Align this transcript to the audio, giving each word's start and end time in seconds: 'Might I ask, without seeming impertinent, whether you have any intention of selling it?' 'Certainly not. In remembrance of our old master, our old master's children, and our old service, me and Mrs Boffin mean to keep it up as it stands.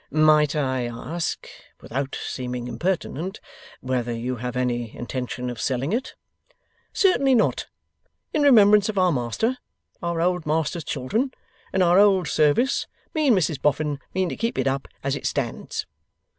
'Might 0.09 0.55
I 0.55 0.87
ask, 0.87 1.47
without 1.79 2.17
seeming 2.19 2.67
impertinent, 2.67 3.39
whether 3.81 4.11
you 4.11 4.37
have 4.37 4.55
any 4.57 4.97
intention 4.97 5.47
of 5.47 5.61
selling 5.61 5.93
it?' 5.93 6.15
'Certainly 6.91 7.35
not. 7.35 7.67
In 8.33 8.41
remembrance 8.41 8.89
of 8.89 8.97
our 8.97 9.09
old 9.09 9.15
master, 9.15 9.57
our 10.01 10.19
old 10.19 10.47
master's 10.47 10.85
children, 10.85 11.31
and 11.71 11.83
our 11.83 11.99
old 11.99 12.27
service, 12.27 12.87
me 13.13 13.27
and 13.27 13.37
Mrs 13.37 13.61
Boffin 13.61 13.99
mean 14.11 14.27
to 14.29 14.35
keep 14.35 14.57
it 14.57 14.65
up 14.65 14.87
as 15.03 15.15
it 15.15 15.27
stands. 15.27 15.85